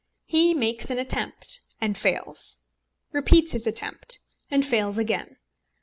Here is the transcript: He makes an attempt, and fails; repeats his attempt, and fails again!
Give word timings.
He 0.25 0.55
makes 0.55 0.89
an 0.89 0.97
attempt, 0.97 1.59
and 1.79 1.95
fails; 1.95 2.57
repeats 3.11 3.51
his 3.51 3.67
attempt, 3.67 4.17
and 4.49 4.65
fails 4.65 4.97
again! 4.97 5.37